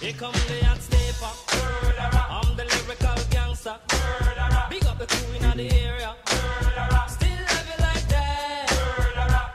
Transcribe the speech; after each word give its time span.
Here 0.00 0.12
come 0.12 0.32
the 0.32 0.38
hot. 1.20 2.46
I'm 2.46 2.56
the 2.56 2.64
lyrical 2.64 3.24
gangster. 3.30 3.76
Big 4.68 4.84
up 4.86 4.98
the 4.98 5.06
crew 5.06 5.34
in 5.36 5.56
the 5.56 5.72
area. 5.72 6.16
Still 7.06 7.30
love 7.30 7.66
you 7.68 7.78
like 7.78 8.08
that. 8.08 9.54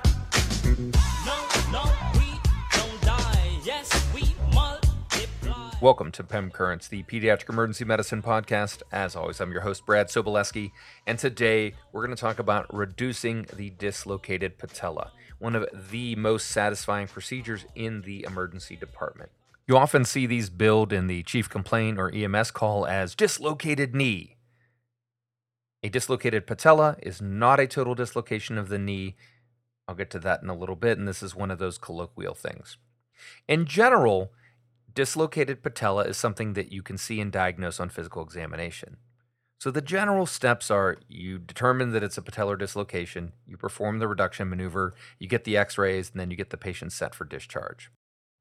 No, 1.26 1.36
no, 1.74 1.84
we 2.14 2.40
don't 2.72 3.02
die. 3.02 3.60
Yes, 3.66 3.92
we 4.16 4.34
multiply. 4.54 5.78
Welcome 5.82 6.10
to 6.14 6.24
PEM 6.24 6.52
Currents, 6.52 6.88
the 6.88 7.04
Pediatric 7.04 7.50
Emergency 7.50 7.84
Medicine 7.84 8.24
Podcast. 8.24 8.82
As 8.94 9.18
always, 9.18 9.42
I'm 9.42 9.52
your 9.52 9.62
host, 9.62 9.86
Brad 9.86 10.08
Sobolewski, 10.08 10.72
and 11.06 11.20
today 11.20 11.74
we're 11.92 12.06
going 12.06 12.16
to 12.16 12.22
talk 12.22 12.40
about 12.40 12.74
reducing 12.74 13.46
the 13.54 13.72
dislocated 13.72 14.58
patella, 14.58 15.12
one 15.38 15.58
of 15.58 15.68
the 15.92 16.16
most 16.16 16.48
satisfying 16.48 17.08
procedures 17.08 17.66
in 17.76 18.04
the 18.04 18.24
emergency 18.24 18.78
department. 18.78 19.32
You 19.70 19.78
often 19.78 20.04
see 20.04 20.26
these 20.26 20.50
billed 20.50 20.92
in 20.92 21.06
the 21.06 21.22
chief 21.22 21.48
complaint 21.48 22.00
or 22.00 22.12
EMS 22.12 22.50
call 22.50 22.88
as 22.88 23.14
dislocated 23.14 23.94
knee. 23.94 24.36
A 25.84 25.90
dislocated 25.90 26.48
patella 26.48 26.98
is 27.04 27.22
not 27.22 27.60
a 27.60 27.68
total 27.68 27.94
dislocation 27.94 28.58
of 28.58 28.70
the 28.70 28.80
knee. 28.80 29.16
I'll 29.88 29.94
get 29.94 30.10
to 30.10 30.20
that 30.22 30.42
in 30.42 30.50
a 30.50 30.58
little 30.58 30.76
bit, 30.76 30.98
and 30.98 31.08
this 31.08 31.22
is 31.22 31.36
one 31.36 31.52
of 31.52 31.60
those 31.60 31.78
colloquial 31.78 32.34
things. 32.34 32.78
In 33.48 33.68
general, 33.68 34.32
dislocated 34.92 35.62
patella 35.62 36.06
is 36.06 36.18
something 36.18 36.54
that 36.54 36.72
you 36.72 36.82
can 36.82 36.98
see 36.98 37.22
and 37.22 37.32
diagnose 37.32 37.80
on 37.80 37.90
physical 37.90 38.24
examination. 38.24 38.98
So 39.60 39.70
the 39.70 39.84
general 39.84 40.26
steps 40.26 40.72
are 40.72 40.98
you 41.08 41.38
determine 41.38 41.92
that 41.92 42.02
it's 42.02 42.18
a 42.18 42.24
patellar 42.24 42.58
dislocation, 42.58 43.34
you 43.46 43.56
perform 43.56 44.00
the 44.00 44.08
reduction 44.08 44.50
maneuver, 44.50 44.96
you 45.20 45.28
get 45.28 45.44
the 45.44 45.58
x-rays, 45.58 46.10
and 46.10 46.20
then 46.20 46.32
you 46.32 46.38
get 46.38 46.50
the 46.50 46.58
patient 46.58 46.92
set 46.92 47.14
for 47.14 47.24
discharge. 47.24 47.92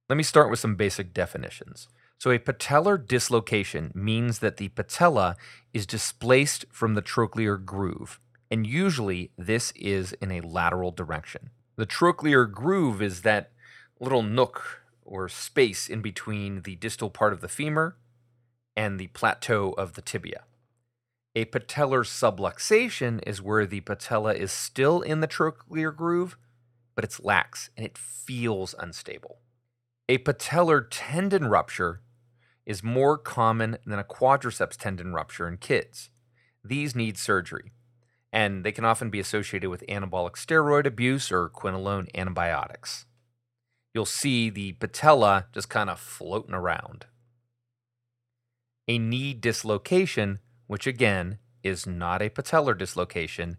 Let 0.08 0.16
me 0.16 0.22
start 0.22 0.48
with 0.48 0.58
some 0.58 0.74
basic 0.74 1.12
definitions. 1.12 1.86
So 2.16 2.30
a 2.30 2.38
patellar 2.38 3.06
dislocation 3.06 3.92
means 3.94 4.38
that 4.38 4.56
the 4.56 4.68
patella 4.68 5.36
is 5.74 5.84
displaced 5.84 6.64
from 6.72 6.94
the 6.94 7.02
trochlear 7.02 7.62
groove, 7.62 8.18
and 8.50 8.66
usually 8.66 9.32
this 9.36 9.70
is 9.76 10.12
in 10.14 10.32
a 10.32 10.40
lateral 10.40 10.92
direction. 10.92 11.50
The 11.76 11.84
trochlear 11.84 12.50
groove 12.50 13.02
is 13.02 13.20
that 13.20 13.52
little 14.00 14.22
nook 14.22 14.80
or 15.04 15.28
space 15.28 15.88
in 15.88 16.00
between 16.00 16.62
the 16.62 16.76
distal 16.76 17.10
part 17.10 17.34
of 17.34 17.42
the 17.42 17.48
femur 17.48 17.98
and 18.74 18.98
the 18.98 19.08
plateau 19.08 19.74
of 19.76 19.92
the 19.92 20.02
tibia. 20.02 20.44
A 21.34 21.44
patellar 21.44 22.02
subluxation 22.02 23.20
is 23.26 23.42
where 23.42 23.66
the 23.66 23.80
patella 23.80 24.32
is 24.32 24.52
still 24.52 25.02
in 25.02 25.20
the 25.20 25.28
trochlear 25.28 25.94
groove, 25.94 26.38
but 26.94 27.04
it's 27.04 27.20
lax 27.20 27.68
and 27.76 27.84
it 27.84 27.98
feels 27.98 28.74
unstable. 28.78 29.40
A 30.10 30.16
patellar 30.18 30.86
tendon 30.90 31.48
rupture 31.48 32.00
is 32.64 32.82
more 32.82 33.18
common 33.18 33.76
than 33.84 33.98
a 33.98 34.04
quadriceps 34.04 34.76
tendon 34.76 35.12
rupture 35.12 35.46
in 35.46 35.58
kids. 35.58 36.08
These 36.64 36.96
need 36.96 37.18
surgery, 37.18 37.72
and 38.32 38.64
they 38.64 38.72
can 38.72 38.86
often 38.86 39.10
be 39.10 39.20
associated 39.20 39.68
with 39.68 39.86
anabolic 39.86 40.36
steroid 40.36 40.86
abuse 40.86 41.30
or 41.30 41.50
quinolone 41.50 42.08
antibiotics. 42.14 43.04
You'll 43.92 44.06
see 44.06 44.48
the 44.48 44.72
patella 44.72 45.46
just 45.52 45.68
kind 45.68 45.90
of 45.90 46.00
floating 46.00 46.54
around. 46.54 47.04
A 48.86 48.98
knee 48.98 49.34
dislocation, 49.34 50.38
which 50.66 50.86
again 50.86 51.38
is 51.62 51.86
not 51.86 52.22
a 52.22 52.30
patellar 52.30 52.76
dislocation, 52.76 53.58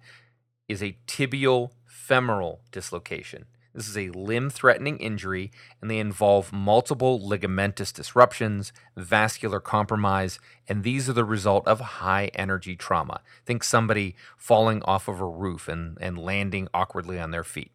is 0.68 0.82
a 0.82 0.98
tibial 1.06 1.72
femoral 1.86 2.62
dislocation. 2.72 3.46
This 3.74 3.88
is 3.88 3.98
a 3.98 4.10
limb 4.10 4.50
threatening 4.50 4.98
injury, 4.98 5.52
and 5.80 5.92
they 5.92 6.00
involve 6.00 6.52
multiple 6.52 7.20
ligamentous 7.20 7.94
disruptions, 7.94 8.74
vascular 8.98 9.60
compromise, 9.60 10.40
and 10.68 10.84
these 10.84 11.08
are 11.08 11.14
the 11.14 11.24
result 11.24 11.68
of 11.68 11.80
high 11.80 12.32
energy 12.34 12.76
trauma. 12.76 13.22
Think 13.46 13.64
somebody 13.64 14.16
falling 14.38 14.82
off 14.84 15.08
of 15.08 15.22
a 15.22 15.26
roof 15.26 15.68
and, 15.68 15.98
and 16.02 16.18
landing 16.18 16.68
awkwardly 16.74 17.20
on 17.20 17.32
their 17.32 17.44
feet. 17.44 17.72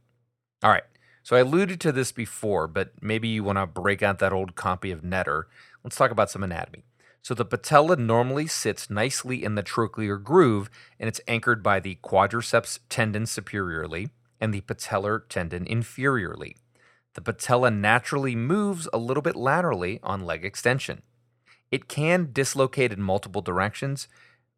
All 0.63 0.71
right, 0.71 0.85
so 1.23 1.37
I 1.37 1.41
alluded 1.41 1.81
to 1.83 1.93
this 1.93 2.11
before, 2.11 2.67
but 2.67 2.93
maybe 3.01 3.29
you 3.29 3.45
want 3.45 3.59
to 3.59 3.67
break 3.67 4.03
out 4.03 4.19
that 4.19 4.33
old 4.33 4.57
copy 4.57 4.91
of 4.91 5.03
Netter. 5.03 5.45
Let's 5.85 5.97
talk 5.97 6.11
about 6.11 6.31
some 6.31 6.43
anatomy. 6.43 6.85
So 7.23 7.35
the 7.35 7.45
patella 7.45 7.97
normally 7.97 8.47
sits 8.49 8.91
nicely 8.91 9.45
in 9.45 9.55
the 9.55 9.63
trochlear 9.63 10.23
groove, 10.23 10.69
and 10.99 11.09
it's 11.09 11.21
anchored 11.29 11.63
by 11.63 11.81
the 11.81 11.99
quadriceps 12.03 12.81
tendon 12.89 13.27
superiorly 13.27 14.11
and 14.41 14.53
the 14.53 14.63
patellar 14.63 15.21
tendon 15.29 15.65
inferiorly. 15.65 16.57
The 17.15 17.23
patella 17.23 17.71
naturally 17.71 18.35
moves 18.35 18.89
a 18.93 18.99
little 18.99 19.23
bit 19.23 19.37
laterally 19.37 20.01
on 20.03 20.25
leg 20.25 20.45
extension. 20.45 21.03
It 21.71 21.89
can 21.89 22.31
dislocate 22.33 22.93
in 22.93 23.03
multiple 23.03 23.43
directions, 23.43 24.09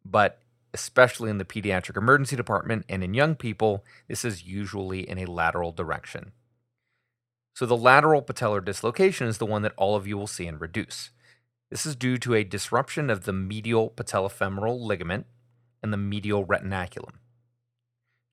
but 0.03 0.39
especially 0.73 1.29
in 1.29 1.37
the 1.37 1.45
pediatric 1.45 1.97
emergency 1.97 2.35
department 2.35 2.85
and 2.89 3.03
in 3.03 3.13
young 3.13 3.35
people, 3.35 3.85
this 4.07 4.25
is 4.25 4.43
usually 4.43 5.07
in 5.07 5.17
a 5.17 5.25
lateral 5.25 5.71
direction. 5.71 6.31
So 7.55 7.65
the 7.65 7.77
lateral 7.77 8.21
patellar 8.21 8.63
dislocation 8.63 9.27
is 9.27 9.39
the 9.39 9.45
one 9.45 9.63
that 9.63 9.73
all 9.77 9.95
of 9.95 10.05
you 10.05 10.17
will 10.17 10.27
see 10.27 10.45
and 10.45 10.61
reduce. 10.61 11.09
This 11.71 11.85
is 11.85 11.95
due 11.95 12.17
to 12.19 12.35
a 12.35 12.43
disruption 12.43 13.09
of 13.09 13.25
the 13.25 13.33
medial 13.33 13.89
patellofemoral 13.89 14.79
ligament 14.79 15.25
and 15.81 15.91
the 15.91 15.97
medial 15.97 16.45
retinaculum. 16.45 17.15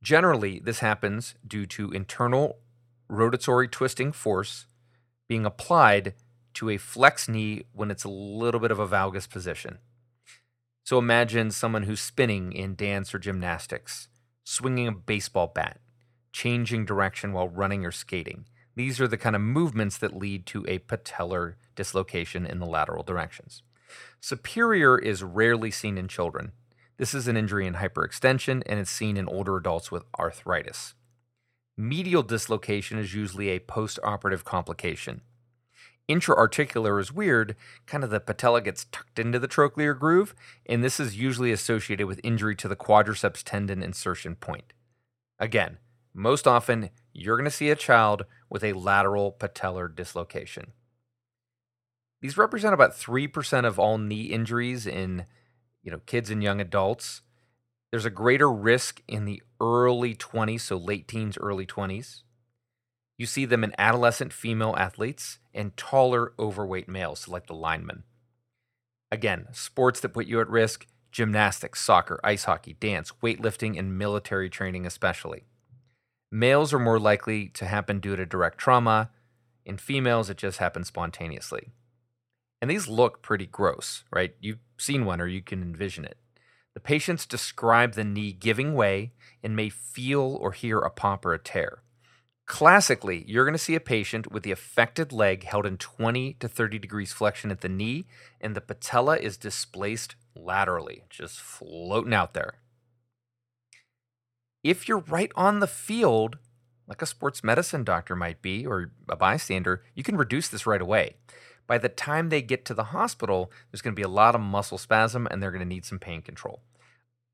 Generally, 0.05 0.61
this 0.63 0.81
happens 0.81 1.35
due 1.47 1.65
to 1.65 1.91
internal 1.91 2.59
rotatory 3.11 3.71
twisting 3.71 4.13
force 4.13 4.67
being 5.29 5.47
applied 5.47 6.13
to 6.53 6.69
a 6.69 6.77
flex 6.77 7.27
knee 7.27 7.65
when 7.73 7.91
it's 7.91 8.05
a 8.05 8.11
little 8.11 8.61
bit 8.61 8.71
of 8.71 8.79
a 8.79 8.87
valgus 8.87 9.27
position. 9.27 9.79
So 10.85 10.99
imagine 10.99 11.51
someone 11.51 11.85
who's 11.85 12.03
spinning 12.03 12.53
in 12.53 12.75
dance 12.75 13.15
or 13.15 13.19
gymnastics, 13.19 14.09
swinging 14.45 14.89
a 14.89 14.93
baseball 14.93 15.51
bat, 15.55 15.81
changing 16.33 16.85
direction 16.85 17.33
while 17.33 17.49
running 17.49 17.87
or 17.87 17.91
skating. 17.91 18.45
These 18.77 19.01
are 19.01 19.09
the 19.09 19.17
kind 19.17 19.35
of 19.35 19.41
movements 19.41 19.97
that 19.97 20.15
lead 20.15 20.45
to 20.47 20.67
a 20.69 20.81
patellar 20.81 21.55
dislocation 21.75 22.45
in 22.45 22.59
the 22.59 22.67
lateral 22.67 23.05
directions. 23.05 23.63
Superior 24.21 24.99
is 24.99 25.23
rarely 25.23 25.71
seen 25.71 25.97
in 25.97 26.09
children, 26.09 26.53
this 26.97 27.15
is 27.15 27.28
an 27.28 27.37
injury 27.37 27.66
in 27.66 27.75
hyperextension 27.75 28.62
and 28.66 28.78
it's 28.78 28.91
seen 28.91 29.16
in 29.16 29.28
older 29.28 29.56
adults 29.56 29.91
with 29.91 30.05
arthritis. 30.19 30.94
Medial 31.77 32.22
dislocation 32.22 32.99
is 32.99 33.15
usually 33.15 33.49
a 33.49 33.59
post-operative 33.59 34.44
complication. 34.44 35.22
Intra-articular 36.06 37.00
is 37.00 37.12
weird, 37.12 37.56
kind 37.87 38.05
of 38.05 38.10
the 38.10 38.21
patella 38.21 38.60
gets 38.60 38.84
tucked 38.93 39.19
into 39.19 39.38
the 39.38 39.49
trochlear 39.49 39.99
groove, 39.99 40.34
and 40.66 40.84
this 40.84 41.00
is 41.00 41.16
usually 41.16 41.50
associated 41.50 42.06
with 42.06 42.21
injury 42.22 42.55
to 42.56 42.69
the 42.69 42.77
quadriceps 42.77 43.43
tendon 43.43 43.82
insertion 43.82 44.37
point. 44.37 44.75
Again, 45.38 45.78
most 46.12 46.47
often 46.47 46.91
you're 47.12 47.37
going 47.37 47.47
to 47.47 47.50
see 47.50 47.71
a 47.71 47.76
child 47.76 48.25
with 48.49 48.62
a 48.62 48.75
lateral 48.75 49.32
patellar 49.32 49.93
dislocation. 49.93 50.72
These 52.21 52.38
represent 52.38 52.75
about 52.75 52.93
3% 52.93 53.66
of 53.66 53.78
all 53.78 53.99
knee 53.99 54.25
injuries 54.25 54.87
in 54.87 55.26
you 55.84 55.91
know, 55.93 56.00
kids 56.06 56.31
and 56.31 56.43
young 56.43 56.61
adults. 56.61 57.21
There's 57.93 58.06
a 58.06 58.11
greater 58.11 58.50
risk 58.50 59.03
in 59.06 59.25
the 59.25 59.43
early 59.61 60.15
20s, 60.15 60.62
so 60.62 60.77
late 60.77 61.06
teens, 61.06 61.39
early 61.39 61.67
20s. 61.67 62.22
You 63.17 63.27
see 63.27 63.45
them 63.45 63.62
in 63.62 63.75
adolescent 63.78 64.33
female 64.33 64.75
athletes 64.77 65.39
and 65.53 65.77
taller, 65.77 66.33
overweight 66.39 66.89
males, 66.89 67.28
like 67.28 67.47
the 67.47 67.55
linemen. 67.55 68.03
Again, 69.12 69.47
sports 69.53 70.00
that 70.00 70.15
put 70.15 70.27
you 70.27 70.41
at 70.41 70.49
risk 70.49 70.87
gymnastics, 71.12 71.81
soccer, 71.81 72.19
ice 72.25 72.43
hockey, 72.43 72.73
dance, 72.73 73.12
weightlifting, 73.23 73.78
and 73.78 73.97
military 73.97 74.50
training, 74.50 74.84
especially. 74.84 75.44
Males 76.33 76.73
are 76.73 76.81
more 76.81 76.99
likely 76.99 77.47
to 77.50 77.67
happen 77.67 78.00
due 78.00 78.17
to 78.17 78.27
direct 78.27 78.59
trauma. 78.59 79.11
In 79.65 79.78
females, 79.78 80.28
it 80.28 80.37
just 80.37 80.59
happens 80.59 80.89
spontaneously. 80.89 81.71
And 82.61 82.71
these 82.71 82.89
look 82.89 83.23
pretty 83.23 83.47
gross, 83.47 84.05
right? 84.11 84.35
You've 84.41 84.61
seen 84.79 85.05
one 85.05 85.21
or 85.21 85.27
you 85.27 85.43
can 85.43 85.62
envision 85.62 86.05
it. 86.05 86.17
The 86.75 86.81
patients 86.81 87.27
describe 87.27 87.95
the 87.95 88.05
knee 88.05 88.33
giving 88.33 88.75
way 88.75 89.12
and 89.43 89.55
may 89.55 89.69
feel 89.69 90.39
or 90.41 90.53
hear 90.53 90.81
a 90.81 90.91
pop 90.91 91.25
or 91.25 91.33
a 91.33 91.39
tear. 91.39 91.83
Classically, 92.47 93.25
you're 93.27 93.45
going 93.45 93.55
to 93.55 93.59
see 93.59 93.75
a 93.75 93.81
patient 93.81 94.31
with 94.31 94.43
the 94.43 94.51
affected 94.51 95.12
leg 95.12 95.45
held 95.45 95.65
in 95.65 95.79
20 95.79 96.35
to 96.35 96.49
30 96.49 96.79
degrees 96.79 97.12
flexion 97.12 97.51
at 97.51 97.62
the 97.62 97.71
knee, 97.71 98.06
and 98.41 98.55
the 98.55 98.61
patella 98.61 99.17
is 99.17 99.39
displaced 99.39 100.15
laterally, 100.37 101.05
just 101.09 101.41
floating 101.41 102.12
out 102.12 102.35
there. 102.35 102.55
If 104.62 104.89
you're 104.89 104.99
right 104.99 105.33
on 105.37 105.61
the 105.61 105.67
field, 105.67 106.39
like 106.87 107.00
a 107.00 107.07
sports 107.07 107.43
medicine 107.43 107.83
doctor 107.83 108.15
might 108.15 108.43
be, 108.43 108.67
or 108.67 108.93
a 109.09 109.17
bystander, 109.17 109.85
you 109.95 110.03
can 110.03 110.17
reduce 110.17 110.49
this 110.49 110.67
right 110.67 110.83
away 110.83 111.17
by 111.66 111.78
the 111.78 111.88
time 111.88 112.28
they 112.28 112.43
get 112.43 112.64
to 112.66 112.75
the 112.75 112.84
hospital, 112.84 113.50
there's 113.70 113.82
going 113.82 113.94
to 113.94 113.99
be 113.99 114.02
a 114.02 114.08
lot 114.08 114.34
of 114.34 114.40
muscle 114.40 114.78
spasm 114.78 115.26
and 115.31 115.43
they're 115.43 115.50
going 115.50 115.61
to 115.61 115.66
need 115.66 115.84
some 115.84 115.99
pain 115.99 116.22
control. 116.22 116.62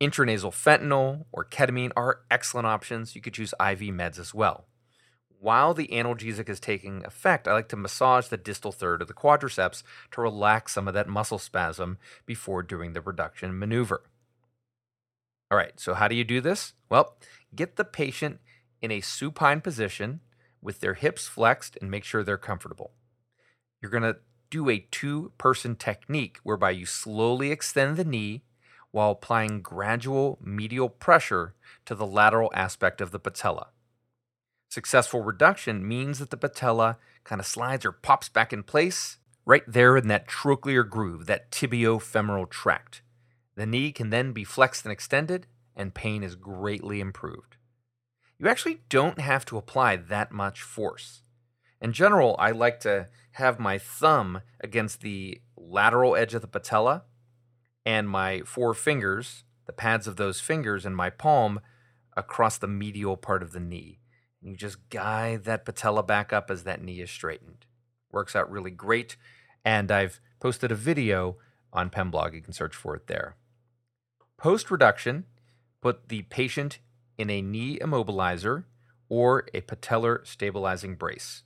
Intranasal 0.01 0.53
fentanyl 0.53 1.27
or 1.33 1.45
ketamine 1.45 1.93
are 1.97 2.21
excellent 2.31 2.67
options. 2.67 3.15
You 3.15 3.21
could 3.21 3.35
choose 3.35 3.53
IV 3.61 3.81
meds 3.93 4.19
as 4.19 4.33
well. 4.33 4.67
While 5.39 5.73
the 5.75 5.89
analgesic 5.89 6.49
is 6.49 6.61
taking 6.61 7.05
effect, 7.05 7.49
I 7.49 7.53
like 7.53 7.69
to 7.71 7.77
massage 7.77 8.29
the 8.29 8.37
distal 8.37 8.73
third 8.73 9.03
of 9.03 9.09
the 9.09 9.15
quadriceps 9.15 9.83
to 10.13 10.21
relax 10.21 10.73
some 10.73 10.87
of 10.87 10.95
that 10.95 11.09
muscle 11.09 11.39
spasm 11.39 11.99
before 12.27 12.63
doing 12.63 12.93
the 12.93 13.01
reduction 13.01 13.59
maneuver. 13.59 14.03
All 15.51 15.59
right, 15.59 15.79
so 15.81 15.95
how 15.95 16.09
do 16.09 16.15
you 16.15 16.25
do 16.25 16.41
this? 16.41 16.75
Well, 16.89 17.17
get 17.55 17.77
the 17.77 17.85
patient 17.85 18.41
in 18.81 18.91
a 18.91 19.01
supine 19.01 19.61
position 19.61 20.21
with 20.63 20.81
their 20.81 20.95
hips 20.95 21.27
flexed 21.27 21.77
and 21.81 21.91
make 21.91 22.05
sure 22.05 22.23
they're 22.23 22.37
comfortable. 22.37 22.93
You're 23.81 23.91
going 23.91 24.03
to 24.03 24.17
do 24.51 24.69
a 24.69 24.87
two 24.91 25.33
person 25.39 25.77
technique 25.77 26.39
whereby 26.43 26.71
you 26.71 26.87
slowly 26.87 27.51
extend 27.51 27.97
the 27.97 28.05
knee 28.05 28.43
while 28.91 29.13
applying 29.13 29.63
gradual 29.63 30.39
medial 30.43 30.89
pressure 30.89 31.55
to 31.87 31.95
the 31.95 32.07
lateral 32.07 32.51
aspect 32.55 33.01
of 33.01 33.13
the 33.13 33.21
patella. 33.21 33.69
Successful 34.69 35.23
reduction 35.23 35.87
means 35.87 36.19
that 36.19 36.31
the 36.31 36.37
patella 36.37 36.99
kind 37.25 37.41
of 37.41 37.47
slides 37.47 37.85
or 37.85 37.93
pops 37.93 38.29
back 38.29 38.53
in 38.53 38.63
place 38.63 39.19
right 39.45 39.65
there 39.67 39.97
in 39.97 40.09
that 40.09 40.29
trochlear 40.29 40.89
groove, 40.89 41.27
that 41.27 41.51
tibiofemoral 41.51 42.49
tract. 42.49 43.03
The 43.57 43.67
knee 43.67 43.93
can 43.93 44.11
then 44.11 44.33
be 44.33 44.45
flexed 44.45 44.85
and 44.85 44.93
extended, 44.93 45.47
and 45.75 45.95
pain 45.95 46.23
is 46.23 46.35
greatly 46.35 47.01
improved. 47.01 47.57
You 48.39 48.49
actually 48.49 48.81
don't 48.89 49.21
have 49.21 49.45
to 49.47 49.59
apply 49.59 49.97
that 49.97 50.33
much 50.33 50.63
force. 50.63 51.23
In 51.81 51.93
general, 51.93 52.37
I 52.39 52.51
like 52.51 52.81
to 52.81 53.09
have 53.33 53.59
my 53.59 53.79
thumb 53.79 54.43
against 54.61 55.01
the 55.01 55.41
lateral 55.57 56.15
edge 56.17 56.35
of 56.35 56.43
the 56.43 56.49
patella 56.49 57.05
and 57.87 58.09
my 58.09 58.41
four 58.41 58.75
fingers, 58.75 59.45
the 59.67 59.73
pads 59.73 60.07
of 60.07 60.17
those 60.17 60.41
fingers, 60.41 60.85
and 60.85 60.95
my 60.95 61.11
palm 61.11 61.61
across 62.17 62.59
the 62.59 62.69
medial 62.69 63.17
part 63.17 63.43
of 63.43 63.53
the 63.53 63.61
knee. 63.61 64.01
And 64.43 64.51
you 64.51 64.57
just 64.57 64.89
guide 64.91 65.45
that 65.45 65.65
patella 65.65 66.03
back 66.03 66.33
up 66.33 66.51
as 66.51 66.65
that 66.65 66.83
knee 66.83 67.01
is 67.01 67.11
straightened. 67.11 67.67
Works 68.13 68.35
out 68.37 68.51
really 68.51 68.71
great. 68.71 69.17
And 69.65 69.91
I've 69.91 70.21
posted 70.41 70.73
a 70.73 70.77
video 70.77 71.37
on 71.73 71.91
PemBlog. 71.91 72.35
You 72.35 72.43
can 72.43 72.53
search 72.53 72.75
for 72.75 72.97
it 72.97 73.07
there. 73.07 73.37
Post 74.37 74.71
reduction, 74.71 75.27
put 75.81 76.09
the 76.09 76.23
patient 76.23 76.79
in 77.17 77.31
a 77.31 77.43
knee 77.43 77.79
immobilizer 77.79 78.65
or 79.09 79.47
a 79.53 79.61
patellar 79.61 80.27
stabilizing 80.27 80.95
brace. 80.95 81.43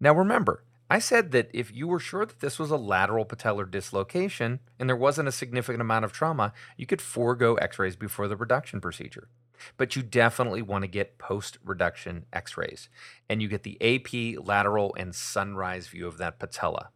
Now 0.00 0.14
remember, 0.14 0.62
I 0.88 1.00
said 1.00 1.32
that 1.32 1.50
if 1.52 1.74
you 1.74 1.88
were 1.88 1.98
sure 1.98 2.24
that 2.24 2.40
this 2.40 2.58
was 2.58 2.70
a 2.70 2.76
lateral 2.76 3.24
patellar 3.24 3.68
dislocation 3.68 4.60
and 4.78 4.88
there 4.88 4.96
wasn't 4.96 5.28
a 5.28 5.32
significant 5.32 5.80
amount 5.80 6.04
of 6.04 6.12
trauma, 6.12 6.52
you 6.76 6.86
could 6.86 7.02
forego 7.02 7.56
x 7.56 7.78
rays 7.78 7.96
before 7.96 8.28
the 8.28 8.36
reduction 8.36 8.80
procedure. 8.80 9.28
But 9.76 9.96
you 9.96 10.02
definitely 10.02 10.62
want 10.62 10.82
to 10.82 10.88
get 10.88 11.18
post 11.18 11.58
reduction 11.64 12.26
x 12.32 12.56
rays, 12.56 12.88
and 13.28 13.42
you 13.42 13.48
get 13.48 13.62
the 13.62 13.80
AP, 13.80 14.44
lateral, 14.46 14.94
and 14.96 15.14
sunrise 15.14 15.88
view 15.88 16.06
of 16.06 16.18
that 16.18 16.38
patella. 16.38 16.90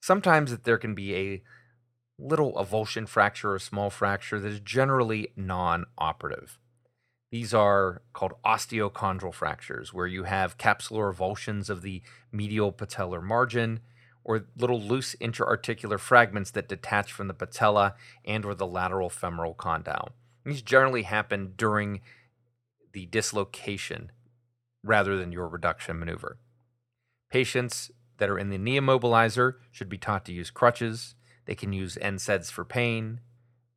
Sometimes 0.00 0.56
there 0.58 0.78
can 0.78 0.94
be 0.94 1.14
a 1.14 1.42
little 2.18 2.52
avulsion 2.54 3.08
fracture 3.08 3.54
or 3.54 3.58
small 3.58 3.88
fracture 3.88 4.40
that 4.40 4.52
is 4.52 4.60
generally 4.60 5.28
non 5.36 5.84
operative. 5.96 6.58
These 7.30 7.52
are 7.52 8.02
called 8.12 8.34
osteochondral 8.44 9.34
fractures, 9.34 9.92
where 9.92 10.06
you 10.06 10.24
have 10.24 10.58
capsular 10.58 11.12
avulsions 11.12 11.68
of 11.68 11.82
the 11.82 12.02
medial 12.30 12.72
patellar 12.72 13.22
margin 13.22 13.80
or 14.22 14.46
little 14.56 14.80
loose 14.80 15.14
interarticular 15.20 15.98
fragments 15.98 16.50
that 16.52 16.68
detach 16.68 17.12
from 17.12 17.28
the 17.28 17.34
patella 17.34 17.94
and 18.24 18.44
or 18.44 18.54
the 18.54 18.66
lateral 18.66 19.08
femoral 19.08 19.54
condyle. 19.54 20.10
These 20.44 20.62
generally 20.62 21.02
happen 21.02 21.54
during 21.56 22.00
the 22.92 23.06
dislocation 23.06 24.12
rather 24.82 25.16
than 25.16 25.32
your 25.32 25.48
reduction 25.48 25.98
maneuver. 25.98 26.38
Patients 27.30 27.90
that 28.18 28.30
are 28.30 28.38
in 28.38 28.50
the 28.50 28.58
knee 28.58 28.78
immobilizer 28.78 29.54
should 29.72 29.88
be 29.88 29.98
taught 29.98 30.24
to 30.26 30.32
use 30.32 30.50
crutches. 30.50 31.16
They 31.44 31.54
can 31.54 31.72
use 31.72 31.98
NSAIDs 32.00 32.50
for 32.50 32.64
pain, 32.64 33.20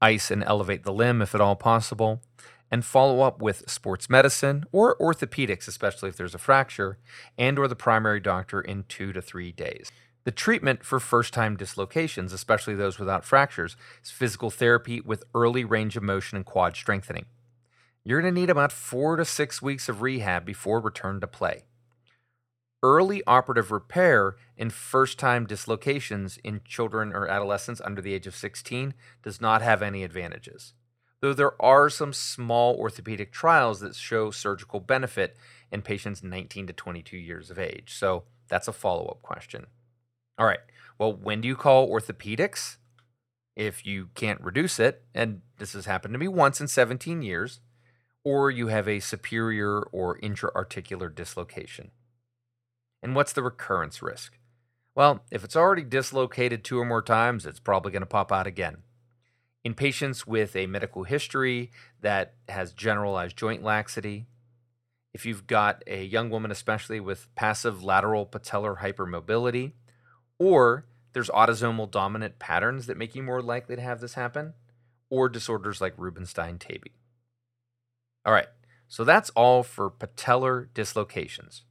ice 0.02 0.32
and 0.32 0.44
elevate 0.44 0.84
the 0.84 0.94
limb 0.94 1.22
if 1.22 1.36
at 1.36 1.42
all 1.42 1.56
possible 1.56 2.22
and 2.72 2.86
follow 2.86 3.22
up 3.22 3.42
with 3.42 3.70
sports 3.70 4.10
medicine 4.10 4.64
or 4.72 4.98
orthopedics, 4.98 5.68
especially 5.68 6.10
if 6.10 6.18
there's 6.18 6.36
a 6.36 6.40
fracture, 6.40 6.98
and 7.38 7.58
or 7.58 7.68
the 7.68 7.76
primary 7.76 8.20
doctor 8.20 8.62
in 8.62 8.84
2 8.88 9.14
to 9.14 9.22
3 9.22 9.52
days. 9.52 9.92
The 10.26 10.32
treatment 10.32 10.84
for 10.84 11.00
first-time 11.00 11.56
dislocations, 11.56 12.34
especially 12.34 12.76
those 12.76 13.00
without 13.00 13.26
fractures, 13.26 13.76
is 14.04 14.12
physical 14.12 14.52
therapy 14.52 15.02
with 15.02 15.24
early 15.34 15.64
range 15.64 15.96
of 15.98 16.04
motion 16.04 16.36
and 16.36 16.46
quad 16.46 16.76
strengthening. 16.76 17.26
You're 18.04 18.22
going 18.22 18.34
to 18.34 18.40
need 18.40 18.50
about 18.50 18.72
4 18.72 19.16
to 19.16 19.26
6 19.26 19.62
weeks 19.62 19.90
of 19.90 20.02
rehab 20.02 20.46
before 20.46 20.80
return 20.80 21.20
to 21.22 21.28
play. 21.28 21.64
Early 22.82 23.22
operative 23.28 23.72
repair 23.72 24.36
in 24.56 24.70
first 24.70 25.20
time 25.20 25.46
dislocations 25.46 26.38
in 26.44 26.62
children 26.64 27.12
or 27.14 27.28
adolescents 27.28 27.82
under 27.84 28.02
the 28.02 28.14
age 28.14 28.28
of 28.28 28.36
16 28.36 28.94
does 29.22 29.42
not 29.42 29.62
have 29.62 29.82
any 29.82 30.04
advantages 30.04 30.74
though 31.22 31.34
there 31.34 31.62
are 31.62 31.90
some 31.90 32.14
small 32.14 32.76
orthopedic 32.76 33.32
trials 33.32 33.80
that 33.82 33.96
show 33.96 34.32
surgical 34.32 34.80
benefit 34.80 35.38
in 35.72 35.82
patients 35.82 36.24
19 36.24 36.68
to 36.68 36.74
22 36.74 37.18
years 37.18 37.52
of 37.52 37.60
age. 37.60 37.94
So 37.94 38.24
that's 38.48 38.68
a 38.68 38.74
follow 38.74 39.06
up 39.08 39.22
question. 39.22 39.68
All 40.38 40.46
right. 40.46 40.60
Well, 40.98 41.14
when 41.14 41.42
do 41.42 41.48
you 41.48 41.56
call 41.56 41.90
orthopedics? 41.90 42.78
If 43.56 43.86
you 43.86 44.10
can't 44.16 44.40
reduce 44.40 44.80
it, 44.80 45.04
and 45.14 45.42
this 45.58 45.74
has 45.74 45.86
happened 45.86 46.14
to 46.14 46.18
me 46.18 46.30
once 46.30 46.62
in 46.62 46.68
17 46.70 47.22
years, 47.22 47.60
or 48.24 48.50
you 48.50 48.68
have 48.68 48.88
a 48.88 49.02
superior 49.02 49.82
or 49.82 50.18
intra-articular 50.20 51.10
dislocation. 51.10 51.92
And 53.04 53.16
what's 53.16 53.34
the 53.34 53.44
recurrence 53.44 54.02
risk? 54.02 54.38
Well, 54.96 55.24
if 55.32 55.44
it's 55.44 55.56
already 55.56 55.84
dislocated 55.84 56.64
two 56.64 56.80
or 56.80 56.86
more 56.86 57.02
times, 57.02 57.46
it's 57.46 57.60
probably 57.60 57.92
going 57.92 58.02
to 58.02 58.06
pop 58.06 58.32
out 58.32 58.48
again. 58.48 58.84
In 59.64 59.74
patients 59.74 60.26
with 60.26 60.56
a 60.56 60.68
medical 60.68 61.04
history 61.04 61.72
that 62.02 62.36
has 62.48 62.72
generalized 62.72 63.36
joint 63.36 63.62
laxity, 63.62 64.28
if 65.14 65.26
you've 65.26 65.48
got 65.48 65.84
a 65.86 66.04
young 66.04 66.30
woman, 66.30 66.52
especially 66.52 67.00
with 67.00 67.34
passive 67.36 67.84
lateral 67.84 68.26
patellar 68.26 68.80
hypermobility, 68.80 69.74
or 70.38 70.86
there's 71.14 71.30
autosomal 71.30 71.90
dominant 71.90 72.40
patterns 72.40 72.86
that 72.86 72.98
make 72.98 73.16
you 73.16 73.24
more 73.24 73.42
likely 73.42 73.76
to 73.76 73.82
have 73.82 74.00
this 74.00 74.14
happen, 74.14 74.54
or 75.10 75.28
disorders 75.28 75.82
like 75.82 75.94
Rubinstein 75.98 76.58
Taybi. 76.58 76.94
All 78.26 78.34
right, 78.34 78.48
so 78.88 79.04
that's 79.04 79.30
all 79.32 79.64
for 79.64 79.90
patellar 79.90 80.68
dislocations. 80.74 81.64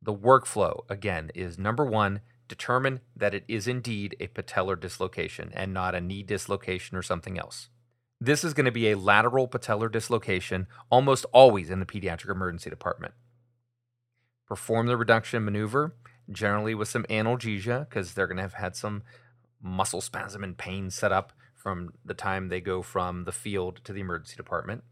The 0.00 0.14
workflow, 0.14 0.82
again, 0.88 1.30
is 1.34 1.58
number 1.58 1.84
one, 1.84 2.20
determine 2.52 3.00
that 3.16 3.32
it 3.32 3.44
is 3.48 3.66
indeed 3.66 4.14
a 4.20 4.26
patellar 4.26 4.78
dislocation 4.78 5.50
and 5.54 5.72
not 5.72 5.94
a 5.94 6.00
knee 6.00 6.22
dislocation 6.22 6.98
or 6.98 7.02
something 7.02 7.38
else. 7.38 7.70
This 8.20 8.44
is 8.44 8.52
going 8.52 8.66
to 8.66 8.72
be 8.72 8.90
a 8.90 8.96
lateral 8.96 9.48
patellar 9.48 9.90
dislocation 9.90 10.66
almost 10.90 11.24
always 11.32 11.70
in 11.70 11.80
the 11.80 11.86
pediatric 11.86 12.30
emergency 12.30 12.68
department. 12.68 13.14
Perform 14.46 14.86
the 14.86 14.98
reduction 14.98 15.46
maneuver, 15.46 15.96
generally 16.30 16.74
with 16.74 16.88
some 16.88 17.04
analgesia, 17.04 17.88
because 17.88 18.12
they're 18.12 18.26
going 18.26 18.36
to 18.36 18.42
have 18.42 18.54
had 18.54 18.76
some 18.76 19.02
muscle 19.62 20.02
spasm 20.02 20.44
and 20.44 20.58
pain 20.58 20.90
set 20.90 21.10
up 21.10 21.32
from 21.56 21.94
the 22.04 22.14
time 22.14 22.48
they 22.48 22.60
go 22.60 22.82
from 22.82 23.24
the 23.24 23.32
field 23.32 23.80
to 23.84 23.94
the 23.94 24.00
emergency 24.00 24.36
department. 24.36 24.84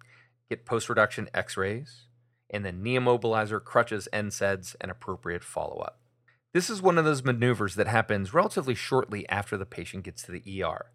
Get 0.48 0.64
post 0.64 0.88
reduction 0.88 1.28
x 1.34 1.58
rays, 1.58 2.06
and 2.48 2.64
then 2.64 2.82
knee 2.82 2.98
immobilizer, 2.98 3.62
crutches, 3.62 4.08
NSAIDs, 4.12 4.74
and 4.80 4.90
appropriate 4.90 5.44
follow 5.44 5.78
up. 5.80 5.99
This 6.52 6.68
is 6.68 6.82
one 6.82 6.98
of 6.98 7.04
those 7.04 7.22
maneuvers 7.22 7.76
that 7.76 7.86
happens 7.86 8.34
relatively 8.34 8.74
shortly 8.74 9.28
after 9.28 9.56
the 9.56 9.66
patient 9.66 10.02
gets 10.02 10.22
to 10.24 10.32
the 10.32 10.62
ER. 10.62 10.90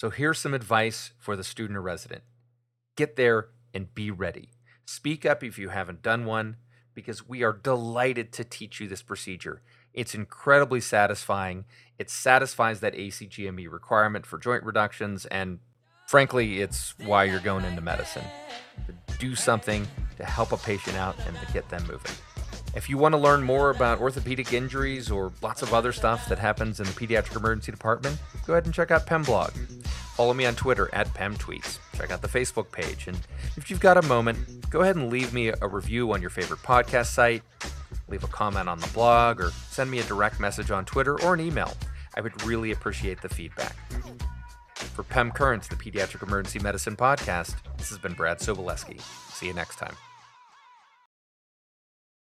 So 0.00 0.10
here's 0.10 0.40
some 0.40 0.52
advice 0.52 1.12
for 1.18 1.36
the 1.36 1.44
student 1.44 1.76
or 1.76 1.82
resident 1.82 2.22
get 2.96 3.16
there 3.16 3.48
and 3.72 3.94
be 3.94 4.10
ready. 4.10 4.50
Speak 4.84 5.24
up 5.24 5.44
if 5.44 5.58
you 5.58 5.68
haven't 5.68 6.02
done 6.02 6.24
one, 6.24 6.56
because 6.92 7.28
we 7.28 7.42
are 7.44 7.52
delighted 7.52 8.32
to 8.32 8.44
teach 8.44 8.80
you 8.80 8.88
this 8.88 9.00
procedure. 9.00 9.62
It's 9.94 10.14
incredibly 10.14 10.80
satisfying. 10.80 11.64
It 11.98 12.10
satisfies 12.10 12.80
that 12.80 12.94
ACGME 12.94 13.70
requirement 13.70 14.26
for 14.26 14.38
joint 14.38 14.64
reductions, 14.64 15.24
and 15.26 15.60
frankly, 16.08 16.60
it's 16.60 16.98
why 16.98 17.24
you're 17.24 17.40
going 17.40 17.64
into 17.64 17.80
medicine 17.80 18.24
to 18.86 19.18
do 19.18 19.36
something 19.36 19.86
to 20.16 20.24
help 20.24 20.50
a 20.50 20.56
patient 20.56 20.96
out 20.96 21.16
and 21.26 21.36
to 21.36 21.52
get 21.52 21.68
them 21.68 21.82
moving. 21.86 22.12
If 22.74 22.88
you 22.88 22.98
want 22.98 23.14
to 23.14 23.18
learn 23.18 23.42
more 23.42 23.70
about 23.70 24.00
orthopedic 24.00 24.52
injuries 24.52 25.10
or 25.10 25.32
lots 25.42 25.62
of 25.62 25.74
other 25.74 25.92
stuff 25.92 26.28
that 26.28 26.38
happens 26.38 26.78
in 26.78 26.86
the 26.86 26.92
pediatric 26.92 27.36
emergency 27.36 27.72
department, 27.72 28.18
go 28.46 28.52
ahead 28.52 28.64
and 28.64 28.72
check 28.72 28.90
out 28.90 29.06
PemBlog. 29.06 29.50
Follow 30.14 30.34
me 30.34 30.46
on 30.46 30.54
Twitter 30.54 30.88
at 30.92 31.08
PemTweets. 31.08 31.78
Check 31.96 32.10
out 32.12 32.22
the 32.22 32.28
Facebook 32.28 32.70
page. 32.70 33.08
And 33.08 33.18
if 33.56 33.70
you've 33.70 33.80
got 33.80 33.96
a 33.96 34.02
moment, 34.02 34.70
go 34.70 34.82
ahead 34.82 34.96
and 34.96 35.10
leave 35.10 35.32
me 35.32 35.48
a 35.48 35.66
review 35.66 36.12
on 36.12 36.20
your 36.20 36.30
favorite 36.30 36.60
podcast 36.60 37.06
site, 37.06 37.42
leave 38.08 38.22
a 38.22 38.28
comment 38.28 38.68
on 38.68 38.78
the 38.78 38.88
blog, 38.88 39.40
or 39.40 39.50
send 39.70 39.90
me 39.90 39.98
a 39.98 40.04
direct 40.04 40.38
message 40.38 40.70
on 40.70 40.84
Twitter 40.84 41.20
or 41.22 41.34
an 41.34 41.40
email. 41.40 41.72
I 42.16 42.20
would 42.20 42.42
really 42.44 42.70
appreciate 42.70 43.20
the 43.20 43.28
feedback. 43.28 43.76
For 44.74 45.02
PEM 45.02 45.32
Currents, 45.32 45.68
the 45.68 45.76
Pediatric 45.76 46.22
Emergency 46.22 46.58
Medicine 46.58 46.96
Podcast, 46.96 47.56
this 47.78 47.88
has 47.88 47.98
been 47.98 48.12
Brad 48.12 48.38
Sobolewski. 48.38 49.00
See 49.32 49.46
you 49.46 49.54
next 49.54 49.76
time. 49.76 49.94